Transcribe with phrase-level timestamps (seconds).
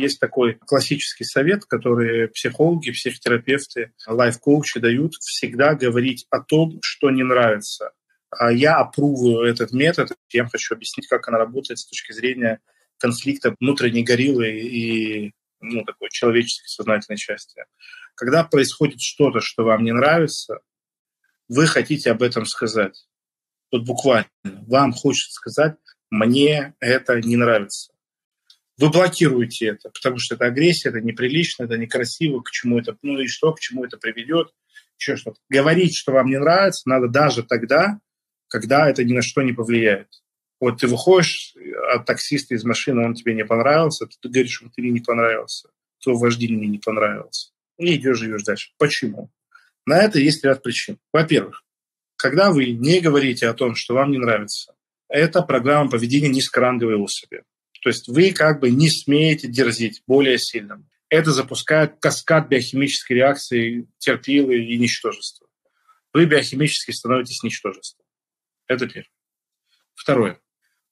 [0.00, 7.22] Есть такой классический совет, который психологи, психотерапевты, лайф-коучи дают, всегда говорить о том, что не
[7.22, 7.92] нравится.
[8.30, 12.60] А я опруваю этот метод, я хочу объяснить, как она работает с точки зрения
[12.98, 17.64] конфликта внутренней гориллы и ну, такой человеческой сознательной части.
[18.14, 20.60] Когда происходит что-то, что вам не нравится,
[21.48, 23.06] вы хотите об этом сказать.
[23.70, 24.30] Вот буквально.
[24.44, 25.76] Вам хочется сказать,
[26.10, 27.92] мне это не нравится.
[28.80, 33.20] Вы блокируете это, потому что это агрессия, это неприлично, это некрасиво, к чему это, ну
[33.20, 34.54] и что, к чему это приведет,
[34.98, 35.38] еще что-то.
[35.50, 38.00] Говорить, что вам не нравится, надо даже тогда,
[38.48, 40.08] когда это ни на что не повлияет.
[40.60, 41.54] Вот ты выходишь
[41.92, 45.68] от таксиста из машины, он тебе не понравился, ты говоришь, что ты мне не понравился,
[46.02, 47.50] то вождение мне не понравился.
[47.76, 48.70] И идешь, живешь дальше.
[48.78, 49.30] Почему?
[49.84, 50.98] На это есть ряд причин.
[51.12, 51.64] Во-первых,
[52.16, 54.74] когда вы не говорите о том, что вам не нравится,
[55.08, 57.42] это программа поведения низкоранговой особи.
[57.80, 60.88] То есть вы как бы не смеете дерзить более сильным.
[61.08, 65.48] Это запускает каскад биохимической реакции терпилы и ничтожества.
[66.12, 68.04] Вы биохимически становитесь ничтожеством.
[68.66, 69.10] Это первое.
[69.94, 70.40] Второе.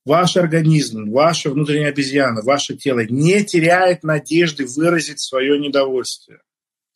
[0.05, 6.41] Ваш организм, ваша внутренняя обезьяна, ваше тело не теряет надежды выразить свое недовольствие.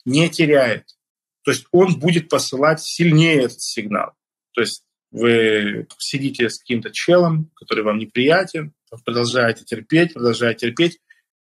[0.04, 0.96] Не теряет.
[1.44, 4.12] То есть он будет посылать сильнее этот сигнал.
[4.52, 8.74] То есть вы сидите с каким-то челом, который вам неприятен,
[9.04, 10.98] продолжаете терпеть, продолжаете терпеть.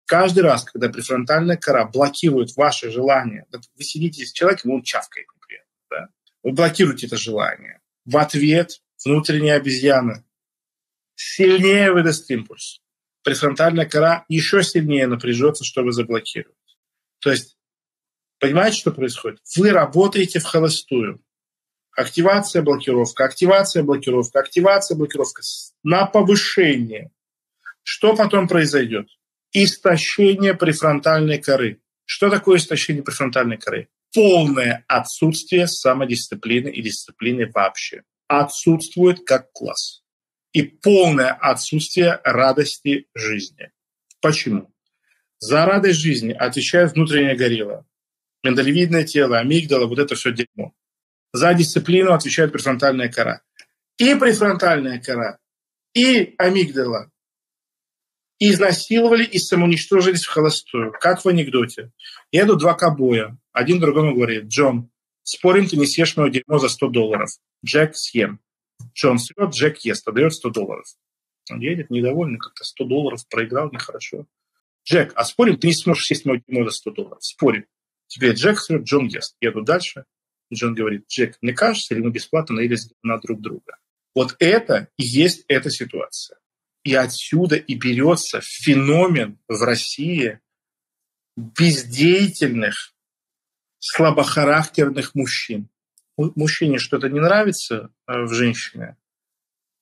[0.05, 5.63] Каждый раз, когда префронтальная кора блокирует ваше желание, вы сидите с человеком, он чавкает, например,
[5.89, 6.09] да?
[6.43, 7.81] вы блокируете это желание.
[8.05, 10.23] В ответ внутренняя обезьяна
[11.15, 12.81] сильнее выдаст импульс.
[13.23, 16.55] Префронтальная кора еще сильнее напряжется, чтобы заблокировать.
[17.19, 17.57] То есть,
[18.39, 19.39] понимаете, что происходит?
[19.57, 21.24] Вы работаете в холостую.
[21.95, 25.41] Активация, блокировка, активация, блокировка, активация, блокировка
[25.83, 27.11] на повышение.
[27.83, 29.07] Что потом произойдет?
[29.53, 31.79] Истощение префронтальной коры.
[32.03, 33.87] Что такое истощение префронтальной коры?
[34.13, 38.03] Полное отсутствие самодисциплины и дисциплины вообще.
[38.27, 40.03] Отсутствует как класс.
[40.51, 43.71] И полное отсутствие радости жизни.
[44.21, 44.73] Почему?
[45.39, 47.85] За радость жизни отвечает внутренняя горилла.
[48.43, 50.73] Миндалевидное тело, амигдала, вот это все дерьмо.
[51.35, 53.41] За дисциплину отвечает префронтальная кора.
[53.97, 55.37] И префронтальная кора,
[55.93, 57.11] и амигдала
[58.39, 60.93] изнасиловали и самоуничтожились в холостую.
[60.93, 61.91] Как в анекдоте.
[62.31, 63.37] Едут два кобоя.
[63.51, 64.89] Один другому говорит, Джон,
[65.23, 67.29] спорим, ты не съешь мое дерьмо за 100 долларов.
[67.65, 68.39] Джек съем.
[68.93, 70.85] Джон срет, Джек ест, отдает 100 долларов.
[71.51, 74.25] Он едет недовольный, как-то 100 долларов проиграл, нехорошо.
[74.87, 77.25] Джек, а спорим, ты не сможешь съесть мое дерьмо за 100 долларов.
[77.25, 77.65] Спорим.
[78.07, 79.35] Теперь Джек срет, Джон ест.
[79.41, 80.05] Еду дальше.
[80.53, 83.77] Джон говорит, Джек, мне кажется, или мы бесплатно наелись на друг друга?
[84.13, 86.37] Вот это и есть эта ситуация.
[86.83, 90.39] И отсюда и берется феномен в России
[91.35, 92.93] бездеятельных,
[93.79, 95.69] слабохарактерных мужчин.
[96.17, 98.97] Мужчине что-то не нравится э, в женщине,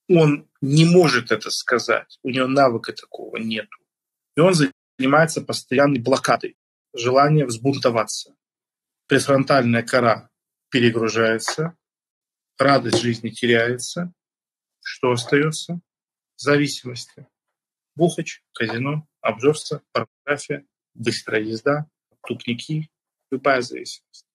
[0.10, 3.78] он не может это сказать, у него навыка такого нету.
[4.36, 6.58] И он занимается постоянной блокадой,
[6.94, 8.36] желание взбунтоваться.
[9.08, 10.30] Префронтальная кора
[10.74, 11.78] перегружается,
[12.58, 14.12] радость жизни теряется.
[14.82, 15.80] Что остается?
[16.36, 17.28] Зависимости.
[17.96, 21.86] Бухач, казино, обжорство, порнография, быстрая езда,
[22.28, 22.90] тупники,
[23.30, 24.26] любая зависимость.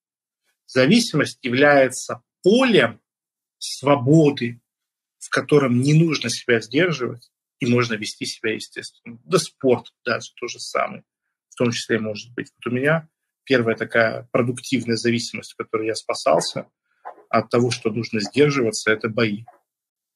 [0.67, 3.01] Зависимость является полем
[3.59, 4.61] свободы,
[5.19, 9.19] в котором не нужно себя сдерживать, и можно вести себя естественно.
[9.25, 11.03] Да спорт даже то же самое,
[11.49, 12.53] в том числе может быть.
[12.57, 13.09] Вот у меня
[13.49, 16.67] первая такая продуктивная зависимость, в которой я спасался
[17.31, 19.45] от того, что нужно сдерживаться, это бои.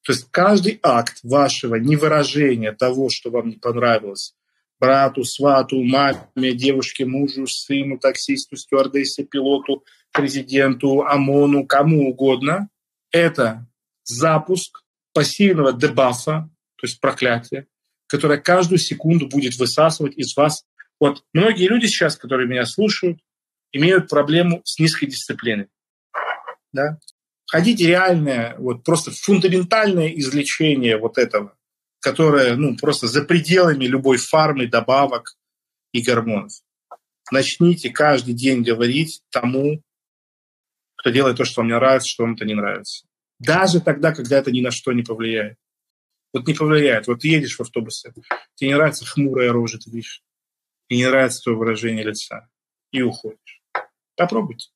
[0.05, 4.35] То есть каждый акт вашего невыражения того, что вам не понравилось,
[4.79, 12.69] брату, свату, маме, девушке, мужу, сыну, таксисту, стюардессе, пилоту, президенту, ОМОНу, кому угодно,
[13.13, 13.67] это
[14.05, 14.83] запуск
[15.15, 17.67] пассивного дебафа, то есть проклятия,
[18.09, 20.65] которое каждую секунду будет высасывать из вас
[21.03, 23.19] вот многие люди сейчас, которые меня слушают,
[23.73, 25.67] имеют проблему с низкой дисциплиной.
[26.73, 27.01] Да?
[27.49, 31.59] Хотите реальное, вот просто фундаментальное излечение вот этого,
[31.99, 35.37] которое ну, просто за пределами любой фармы, добавок
[35.91, 36.53] и гормонов.
[37.33, 39.83] Начните каждый день говорить тому,
[40.95, 43.09] кто делает то, что вам не нравится, что вам это не нравится.
[43.41, 45.59] Даже тогда, когда это ни на что не повлияет.
[46.33, 47.09] Вот не повлияет.
[47.09, 48.13] Вот ты едешь в автобусе,
[48.55, 50.23] тебе не нравится хмурая рожа, ты видишь
[50.93, 52.51] и не нравится твое выражение лица,
[52.91, 53.63] и уходишь.
[54.15, 54.69] Попробуйте.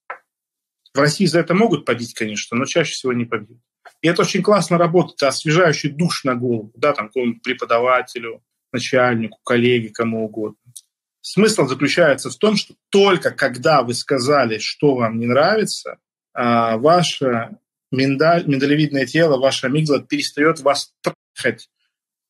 [0.94, 3.60] В России за это могут побить, конечно, но чаще всего не побьют.
[4.00, 8.42] И это очень классно работает, освежающий душ на голову, да, там, какому преподавателю,
[8.72, 10.56] начальнику, коллеге, кому угодно.
[11.20, 15.98] Смысл заключается в том, что только когда вы сказали, что вам не нравится,
[16.32, 17.58] а, ваше
[17.90, 21.68] миндаль, миндалевидное тело, ваша амигдала перестает вас трахать,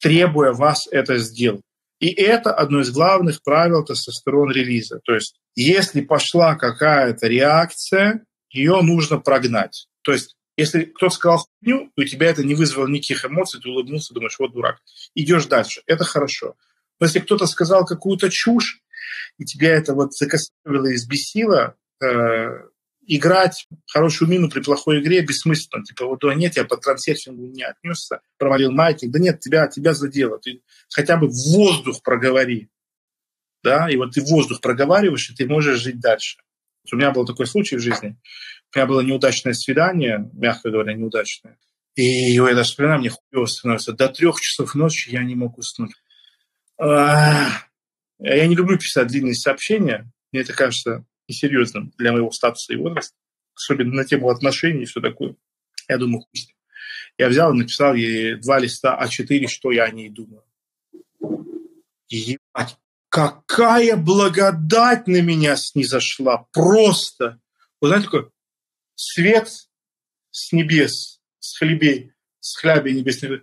[0.01, 1.63] требуя вас это сделать.
[1.99, 5.01] И это одно из главных правил тестостерон-релиза.
[5.05, 9.89] То есть если пошла какая-то реакция, ее нужно прогнать.
[10.03, 13.69] То есть если кто-то сказал хуйню, и у тебя это не вызвало никаких эмоций, ты
[13.69, 14.79] улыбнулся, думаешь, вот дурак.
[15.15, 15.83] Идешь дальше.
[15.87, 16.55] Это хорошо.
[16.99, 18.81] Но если кто-то сказал какую-то чушь,
[19.39, 22.66] и тебя это вот закосовило и взбесило, э,
[23.07, 25.85] играть хорошую мину при плохой игре бессмысленно.
[25.85, 29.11] Типа, вот, да нет, я по трансерфингу не отнесся, провалил маятник.
[29.11, 30.39] Да нет, тебя, тебя задело.
[30.39, 32.69] Ты хотя бы воздух проговори.
[33.63, 36.39] Да, и вот ты воздух проговариваешь, и ты можешь жить дальше.
[36.93, 38.17] У меня был такой случай в жизни.
[38.75, 41.59] У меня было неудачное свидание, мягко говоря, неудачное.
[41.97, 43.93] И я даже вспоминаю, мне хуево становится.
[43.93, 45.95] До трех часов ночи я не мог уснуть.
[46.79, 47.59] Я
[48.21, 50.11] не люблю писать длинные сообщения.
[50.31, 53.17] Мне это кажется несерьезным для моего статуса и возраста.
[53.55, 55.37] Особенно на тему отношений и все такое.
[55.89, 56.57] Я думаю, ним.
[57.19, 60.45] Я взял и написал ей два листа А4, что я о ней думаю.
[62.09, 62.77] Ебать,
[63.09, 66.47] какая благодать на меня снизошла.
[66.53, 67.41] Просто.
[67.81, 68.31] Вы знаете, такой
[68.95, 69.49] свет
[70.31, 73.43] с небес, с хлебей, с хляби небесных.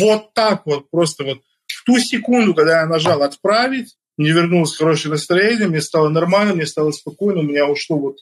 [0.00, 1.42] Вот так вот, просто вот
[1.88, 6.90] ту секунду, когда я нажал «Отправить», мне вернулось хорошее настроение, мне стало нормально, мне стало
[6.90, 8.18] спокойно, у меня ушло вот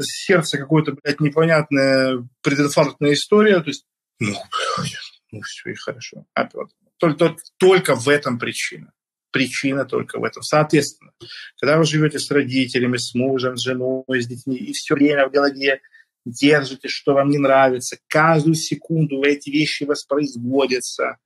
[0.00, 3.58] сердце какое-то, блядь, непонятная прединфарктная история.
[3.58, 3.86] То есть,
[4.20, 4.36] ну,
[4.78, 4.92] блядь,
[5.32, 6.26] ну все, и хорошо.
[6.98, 8.92] Только, только в этом причина.
[9.32, 10.44] Причина только в этом.
[10.44, 11.10] Соответственно,
[11.58, 15.32] когда вы живете с родителями, с мужем, с женой, с детьми, и все время в
[15.32, 15.80] голове
[16.24, 21.16] держите, что вам не нравится, каждую секунду эти вещи воспроизводятся,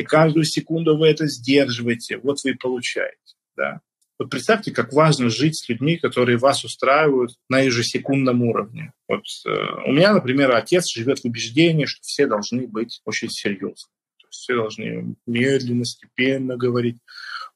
[0.00, 3.16] и каждую секунду вы это сдерживаете, вот вы и получаете.
[3.56, 3.80] Да?
[4.18, 8.92] Вот представьте, как важно жить с людьми, которые вас устраивают на ежесекундном уровне.
[9.08, 9.50] Вот э,
[9.86, 13.88] у меня, например, отец живет в убеждении, что все должны быть очень серьезны.
[14.28, 16.98] Все должны медленно, степенно говорить.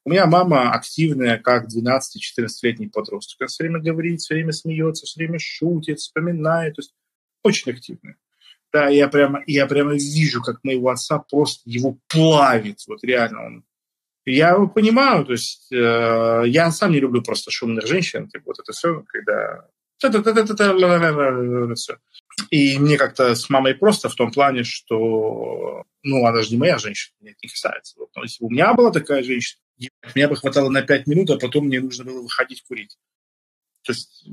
[0.05, 3.43] У меня мама активная, как 12-14-летний подросток.
[3.43, 6.77] Она все время говорит, все время смеется, все время шутит, вспоминает.
[6.77, 6.95] То есть
[7.43, 8.17] очень активная.
[8.75, 12.81] Да, я прямо, я прямо вижу, как моего отца просто его плавит.
[12.89, 13.65] Вот реально он
[14.25, 18.59] я его понимаю, то есть э, я сам не люблю просто шумных женщин, типа вот
[18.59, 19.69] это все, когда.
[22.51, 26.79] И мне как-то с мамой просто в том плане, что, ну, она же не моя
[26.79, 27.95] женщина, меня не касается.
[27.99, 29.61] Вот, но если бы у меня была такая женщина,
[30.17, 32.99] меня бы хватало на пять минут, а потом мне нужно было выходить курить.
[33.85, 34.27] То есть,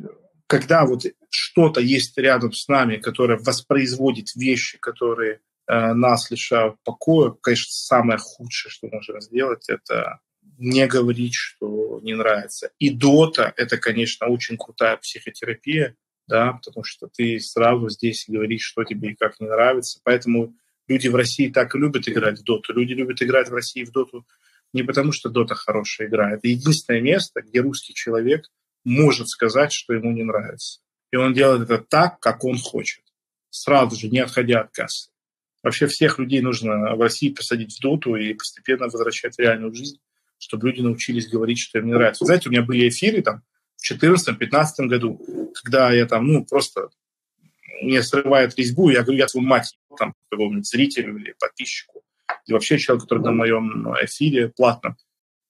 [0.51, 5.39] когда вот что-то есть рядом с нами, которое воспроизводит вещи, которые
[5.71, 7.31] Э, нас лишают покоя.
[7.41, 10.19] Конечно, самое худшее, что можно сделать, это
[10.57, 12.71] не говорить, что не нравится.
[12.77, 15.95] И дота— это, конечно, очень крутая психотерапия,
[16.27, 20.01] да, потому что ты сразу здесь говоришь, что тебе и как не нравится.
[20.03, 20.53] Поэтому
[20.89, 22.73] люди в России так и любят играть в доту.
[22.73, 24.27] Люди любят играть в России в доту
[24.73, 26.33] не потому, что дота хорошая игра.
[26.33, 28.45] Это единственное место, где русский человек
[28.83, 30.79] может сказать, что ему не нравится.
[31.11, 33.03] И он делает это так, как он хочет.
[33.49, 35.11] Сразу же, не отходя от кассы.
[35.63, 39.99] Вообще всех людей нужно в России посадить в доту и постепенно возвращать в реальную жизнь,
[40.39, 42.25] чтобы люди научились говорить, что им не нравится.
[42.25, 43.43] Знаете, у меня были эфиры там
[43.77, 46.89] в 2014-2015 году, когда я там, ну, просто
[47.81, 52.03] мне срывает резьбу, я говорю, я твою мать, там, какому-нибудь зрителю или подписчику,
[52.45, 54.95] или вообще человек, который на моем эфире платно.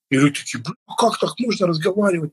[0.09, 0.63] И люди такие,
[0.97, 2.31] как так можно разговаривать?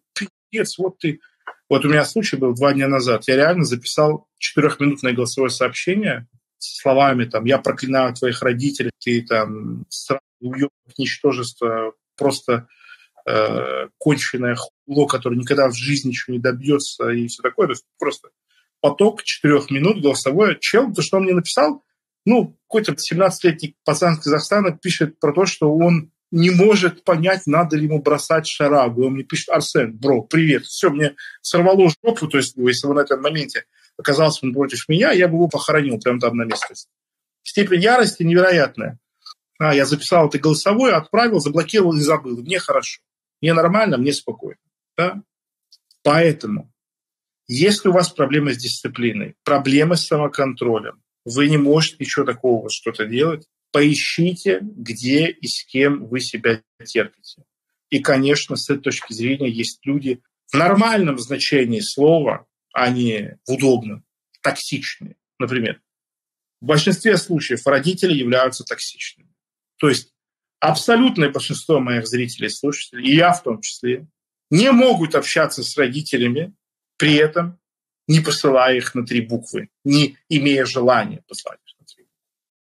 [0.50, 1.20] Пиздец, вот ты.
[1.68, 3.24] Вот у меня случай был два дня назад.
[3.26, 6.26] Я реально записал четырехминутное голосовое сообщение
[6.58, 12.66] словами, там, я проклинаю твоих родителей, ты там сразу уебок, ничтожество, просто
[13.26, 17.68] э, конченное хуйло, которое никогда в жизни ничего не добьется и все такое.
[17.68, 18.30] То есть просто
[18.80, 20.58] поток четырех минут голосовой.
[20.60, 21.84] Чел, то, что он мне написал,
[22.24, 27.76] ну, какой-то 17-летний пацан из Казахстана пишет про то, что он не может понять, надо
[27.76, 29.06] ли ему бросать шарагу.
[29.06, 30.66] Он мне пишет, Арсен, бро, привет.
[30.66, 33.64] Все, мне сорвало жопу, то есть, если вы на этом моменте
[33.98, 36.74] оказался он против меня, я бы его похоронил прямо там на месте.
[37.42, 38.98] Степень ярости невероятная.
[39.58, 42.40] А, я записал это голосовое, отправил, заблокировал и забыл.
[42.40, 43.00] Мне хорошо.
[43.40, 44.60] Мне нормально, мне спокойно.
[44.96, 45.20] Да?
[46.02, 46.72] Поэтому,
[47.48, 53.04] если у вас проблемы с дисциплиной, проблемы с самоконтролем, вы не можете ничего такого что-то
[53.04, 57.44] делать, поищите, где и с кем вы себя терпите.
[57.90, 63.52] И, конечно, с этой точки зрения есть люди в нормальном значении слова, а не в
[63.52, 64.04] удобном,
[64.42, 65.16] токсичные.
[65.38, 65.80] Например,
[66.60, 69.32] в большинстве случаев родители являются токсичными.
[69.76, 70.12] То есть
[70.60, 74.06] абсолютное большинство моих зрителей, слушателей, и я в том числе,
[74.50, 76.54] не могут общаться с родителями,
[76.96, 77.58] при этом
[78.06, 82.14] не посылая их на три буквы, не имея желания послать их на три буквы.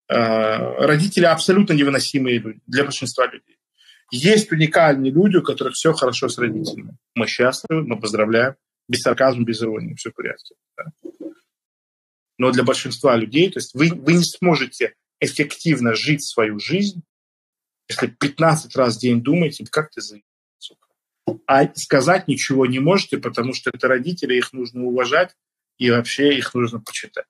[0.11, 3.57] родители абсолютно невыносимые люди для большинства людей.
[4.11, 6.97] Есть уникальные люди, у которых все хорошо с родителями.
[7.15, 8.55] Мы счастливы, мы поздравляем.
[8.89, 10.55] Без сарказма, без иронии, все в порядке.
[10.77, 10.85] Да?
[12.37, 17.03] Но для большинства людей, то есть вы, вы не сможете эффективно жить свою жизнь,
[17.87, 23.53] если 15 раз в день думаете, как ты заебал, А сказать ничего не можете, потому
[23.53, 25.35] что это родители, их нужно уважать,
[25.77, 27.25] и вообще их нужно почитать.